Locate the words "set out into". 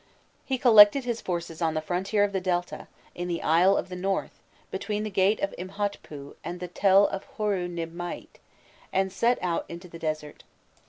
9.13-9.87